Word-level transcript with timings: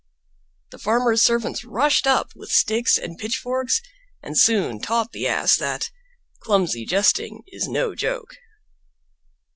The 0.71 0.79
Farmer's 0.79 1.21
servants 1.21 1.63
rushed 1.63 2.07
up 2.07 2.31
with 2.35 2.49
sticks 2.49 2.97
and 2.97 3.19
pitchforks 3.19 3.83
and 4.23 4.35
soon 4.35 4.81
taught 4.81 5.11
the 5.11 5.27
Ass 5.27 5.55
that 5.57 5.91
"CLUMSY 6.39 6.87
JESTING 6.87 7.43
IS 7.45 7.67
NO 7.67 7.93
JOKE." 7.93 8.35